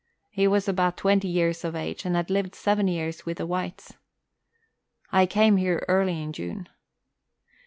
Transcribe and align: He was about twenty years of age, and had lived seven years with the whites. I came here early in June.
He 0.31 0.47
was 0.47 0.67
about 0.67 0.97
twenty 0.97 1.27
years 1.27 1.63
of 1.63 1.75
age, 1.75 2.05
and 2.05 2.15
had 2.15 2.31
lived 2.31 2.55
seven 2.55 2.87
years 2.87 3.23
with 3.27 3.37
the 3.37 3.45
whites. 3.45 3.97
I 5.11 5.27
came 5.27 5.57
here 5.57 5.85
early 5.87 6.19
in 6.19 6.33
June. 6.33 6.67